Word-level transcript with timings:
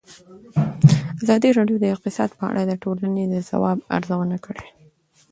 ازادي 1.21 1.49
راډیو 1.57 1.77
د 1.81 1.85
اقتصاد 1.95 2.29
په 2.39 2.43
اړه 2.49 2.61
د 2.65 2.73
ټولنې 2.83 3.23
د 3.27 3.35
ځواب 3.49 3.77
ارزونه 3.95 4.37
کړې. 4.45 4.65